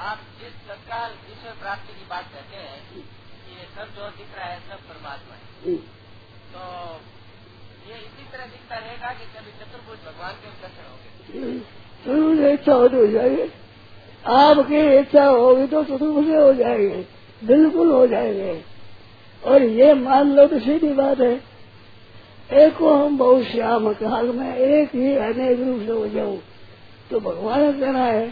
आप 0.00 0.18
जिस 0.40 0.52
तत्काल 0.68 1.10
ईश्वर 1.32 1.52
प्राप्ति 1.60 1.92
की 1.92 2.04
बात 2.10 2.24
कहते 2.24 2.56
हैं 2.56 2.78
ये 3.52 3.64
सब 3.76 3.94
जो 3.96 4.08
दिख 4.10 4.36
रहा 4.36 4.46
है 4.46 4.58
सब 4.60 4.80
परमात्मा 4.88 5.34
है। 5.34 5.76
तो 6.52 6.62
ये 7.88 7.96
इसी 7.96 8.24
तरह 8.32 8.46
दिखता 8.46 8.76
रहेगा 8.76 9.12
कि 9.12 9.24
कभी 9.34 9.52
चतुर्भुज 9.60 9.98
भगवान 10.06 10.34
के 10.34 10.48
दर्शन 10.62 10.84
होंगे। 10.90 11.58
ज़रूर 12.06 12.46
इच्छा 12.46 12.74
हो 12.74 12.88
तो 12.88 13.06
जाएगी। 13.06 13.48
आपकी 14.24 14.80
इच्छा 14.98 15.24
होगी 15.24 15.66
तो 15.66 15.82
चतुर्भुज 15.84 16.28
हो 16.30 16.52
जाएँगे। 16.54 17.04
बिल्कुल 17.42 17.90
हो 17.92 18.06
जाएँगे। 18.06 18.60
और 19.42 19.62
ये 19.62 19.94
मान 19.94 20.32
लो 20.32 20.46
तो 20.46 20.58
सीधी 20.58 20.92
बात 20.94 21.20
है। 21.20 21.34
एक 22.50 22.76
को 22.76 22.94
हम 22.94 23.18
बहुत 23.18 23.44
श्याम 23.44 23.92
कहा 23.94 24.22
मैं 24.22 24.56
एक 24.56 24.94
ही 24.94 25.16
अनेक 25.18 25.60
रूप 25.60 25.80
से 25.80 25.92
हो 25.92 26.06
जाऊँ 26.08 26.38
तो 27.10 27.20
भगवान 27.20 27.80
कहना 27.80 28.04
है 28.04 28.26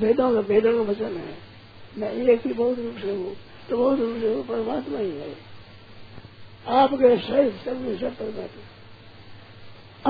वेदों 0.00 0.32
का 0.34 0.40
वेदों 0.40 0.72
का 0.72 0.90
वचन 0.90 1.16
है। 1.16 1.34
मैं 1.98 2.12
एक 2.12 2.46
ही 2.46 2.52
बहुत 2.52 2.78
रूप 2.78 2.96
से 2.96 3.10
हूँ। 3.10 3.36
तो 3.70 3.76
बहुत 3.76 3.98
रूप 4.00 4.16
से 4.20 4.34
हूँ, 4.34 4.46
परमात्मा 4.46 4.98
ही 4.98 5.10
है। 5.10 5.34
आपके 6.68 7.16
सहित 7.18 7.54
सब 7.54 7.98
सब 8.00 8.16
परमात्मा 8.16 8.64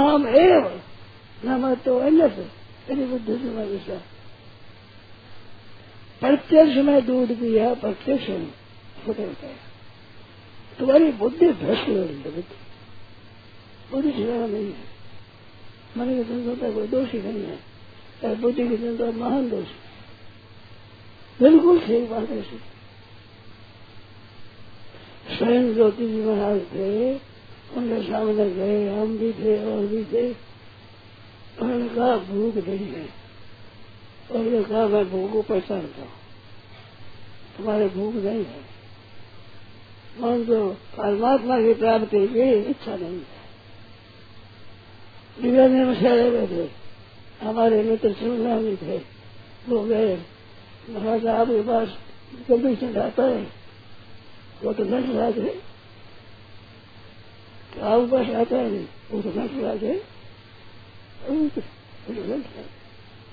आम 0.02 0.26
एव 0.26 0.80
न 1.44 1.74
तो 1.74 1.98
अन्य 1.98 2.26
बुद्धि 2.88 3.36
से 3.36 3.44
मैं 3.44 3.66
विश्वास 3.66 4.02
प्रत्यक्ष 6.20 6.76
में 6.76 7.06
दूध 7.06 7.28
पिया 7.40 7.74
प्रत्यक्ष 7.74 8.28
में 8.28 8.50
फुटे 9.06 9.24
तुम्हारी 10.78 11.12
बुद्धि 11.12 11.46
भ्रष्ट 11.46 11.88
हो 11.88 11.94
रही 11.94 12.20
है, 12.20 12.34
बुद्धि। 12.34 12.56
बुद्धि 13.92 14.08
नहीं 14.08 14.64
है। 14.64 14.84
मन 15.96 16.16
की 16.16 16.22
संस्था 16.24 16.70
कोई 16.70 16.86
दोषी 16.86 17.18
नहीं 17.18 17.44
है। 17.44 17.75
बुद्धि 18.24 18.68
की 18.68 18.76
संस्था 18.76 19.10
महान 19.10 19.50
दोष 19.50 19.66
बिल्कुल 21.42 21.80
ठीक 21.80 22.10
बात 22.10 22.28
है 22.28 22.76
स्वयं 25.26 25.74
ज्योति 25.74 26.08
जी 26.08 26.20
महाराज 26.20 26.60
थे, 26.60 27.14
उनके 27.74 28.10
सामने 28.10 28.50
गए, 28.50 29.00
हम 29.00 29.18
भी 29.18 29.32
थे, 29.32 29.72
और 29.72 29.86
भी 29.86 30.04
थे। 30.04 30.30
उन्होंने 31.62 31.88
कहा, 31.88 32.16
भूख 32.16 32.54
नहीं 32.54 32.86
है। 32.86 33.02
ये 34.52 34.64
कहा, 34.64 34.86
मैं 34.86 35.10
भूख 35.10 35.32
को 35.32 35.42
पहचानता 35.42 36.00
हूँ। 36.00 36.08
तुम्हारे 37.56 37.88
भूख 37.88 38.14
नहीं 38.14 38.44
है। 38.44 38.60
मन 40.20 40.44
तो 40.44 40.70
परमात्मा 40.70 41.60
की 41.60 41.74
प्राप्ति 41.74 42.28
की 42.28 42.70
इच्छा 42.70 42.96
नहीं 42.96 43.18
है। 43.18 43.36
बिगड़ने 45.42 45.84
में 45.84 46.48
थे 46.48 46.85
हमारे 47.42 47.82
मित्र 47.82 48.08
भी 48.58 48.76
थे 48.76 48.98
वो 49.68 49.82
गए 49.84 50.16
महाराज 50.90 51.26
आपके 51.26 51.62
पास 51.62 51.96
कभी 52.50 52.74
चढ़ाता 52.76 53.24
है 53.24 53.42
वो 54.62 54.72
तो 54.72 54.84
न 54.84 55.02
चढ़ा 55.02 55.30
थे 55.30 55.48
आपके 57.82 58.10
पास 58.12 58.34
आता 58.36 58.56
है 58.56 58.80
वो 59.10 59.22
तो 59.22 59.32
न 59.36 59.46
चढ़ा 59.48 59.74
थे 59.76 59.94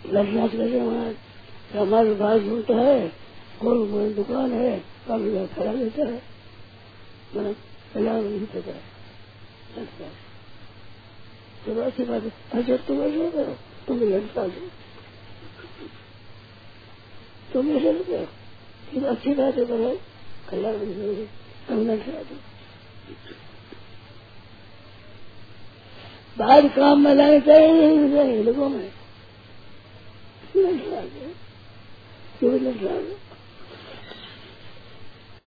लड़ना 0.05 0.47
चले 0.47 0.79
वहाँ 0.79 1.13
हमारे 1.73 2.15
पास 2.15 2.41
होता 2.41 2.79
है 2.79 3.11
और 3.63 4.13
दुकान 4.13 4.51
है 4.53 4.77
कभी 5.07 5.47
खड़ा 5.47 5.71
लेता 5.71 6.07
है 6.07 6.21
मैंने 7.35 7.53
कल्याण 7.93 8.21
नहीं 8.21 8.45
पता 8.47 8.79
तो 11.65 11.81
ऐसी 11.83 12.03
बात 12.03 12.23
अच्छा 12.53 12.77
तुम 12.77 13.01
ऐसे 13.01 13.29
करो 13.31 13.55
दो 14.41 14.69
तुम 17.53 17.69
ऐसे 17.77 17.93
करो 17.93 18.25
फिर 18.91 19.05
अच्छी 19.05 19.33
बात 19.33 19.57
है 19.57 19.65
करो 19.65 19.91
कल्याण 20.49 20.77
नहीं 20.77 21.25
तुम 21.67 21.87
लड़का 21.87 22.21
दो 22.23 22.35
बाहर 26.37 26.67
काम 26.67 26.99
में 26.99 27.15
लाने 27.15 27.39
चाहिए 27.39 28.43
लोगों 28.43 28.69
में। 28.69 28.91
लड़का 30.55 31.01
दो 31.01 31.33
क्यों 32.39 32.53
लड़का 32.53 32.95
दो 33.01 33.17